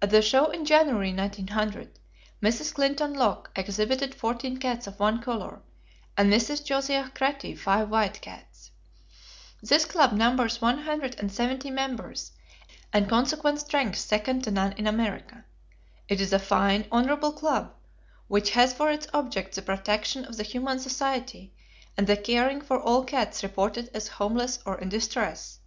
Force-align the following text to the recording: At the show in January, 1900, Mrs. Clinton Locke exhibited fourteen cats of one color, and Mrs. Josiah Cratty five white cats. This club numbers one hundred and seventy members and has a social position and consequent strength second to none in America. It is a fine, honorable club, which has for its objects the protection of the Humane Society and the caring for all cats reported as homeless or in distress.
At 0.00 0.10
the 0.10 0.22
show 0.22 0.52
in 0.52 0.64
January, 0.66 1.12
1900, 1.12 1.98
Mrs. 2.40 2.72
Clinton 2.72 3.12
Locke 3.12 3.50
exhibited 3.56 4.14
fourteen 4.14 4.58
cats 4.58 4.86
of 4.86 5.00
one 5.00 5.20
color, 5.20 5.62
and 6.16 6.32
Mrs. 6.32 6.62
Josiah 6.64 7.10
Cratty 7.10 7.56
five 7.58 7.88
white 7.90 8.20
cats. 8.20 8.70
This 9.60 9.84
club 9.84 10.12
numbers 10.12 10.62
one 10.62 10.78
hundred 10.78 11.18
and 11.18 11.32
seventy 11.32 11.72
members 11.72 12.30
and 12.92 13.02
has 13.02 13.02
a 13.02 13.02
social 13.02 13.02
position 13.02 13.02
and 13.02 13.10
consequent 13.50 13.60
strength 13.66 13.98
second 13.98 14.44
to 14.44 14.52
none 14.52 14.74
in 14.74 14.86
America. 14.86 15.44
It 16.08 16.20
is 16.20 16.32
a 16.32 16.38
fine, 16.38 16.86
honorable 16.92 17.32
club, 17.32 17.74
which 18.28 18.50
has 18.50 18.72
for 18.72 18.92
its 18.92 19.08
objects 19.12 19.56
the 19.56 19.62
protection 19.62 20.24
of 20.24 20.36
the 20.36 20.44
Humane 20.44 20.78
Society 20.78 21.52
and 21.96 22.06
the 22.06 22.16
caring 22.16 22.60
for 22.60 22.80
all 22.80 23.02
cats 23.02 23.42
reported 23.42 23.90
as 23.92 24.06
homeless 24.06 24.60
or 24.64 24.80
in 24.80 24.88
distress. 24.88 25.58